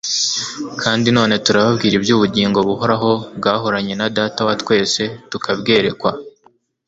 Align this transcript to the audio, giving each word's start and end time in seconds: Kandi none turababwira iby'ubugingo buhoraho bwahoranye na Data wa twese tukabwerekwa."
Kandi 0.81 1.07
none 1.17 1.33
turababwira 1.45 1.93
iby'ubugingo 1.99 2.57
buhoraho 2.67 3.11
bwahoranye 3.37 3.93
na 3.97 4.07
Data 4.17 4.39
wa 4.47 4.55
twese 4.61 5.01
tukabwerekwa." 5.31 6.11